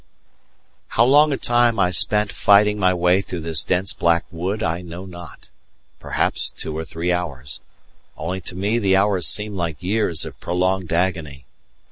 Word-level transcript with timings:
How 0.87 1.05
long 1.05 1.31
a 1.31 1.37
time 1.37 1.77
I 1.79 1.91
spent 1.91 2.31
fighting 2.31 2.79
my 2.79 2.91
way 2.91 3.21
through 3.21 3.41
this 3.41 3.63
dense 3.63 3.93
black 3.93 4.25
wood 4.31 4.63
I 4.63 4.81
know 4.81 5.05
not; 5.05 5.49
perhaps 5.99 6.49
two 6.49 6.75
or 6.75 6.83
three 6.83 7.11
hours, 7.11 7.61
only 8.17 8.41
to 8.41 8.55
me 8.55 8.79
the 8.79 8.95
hours 8.97 9.27
seemed 9.27 9.57
like 9.57 9.83
years 9.83 10.25
of 10.25 10.39
prolonged 10.39 10.91
agony. 10.91 11.45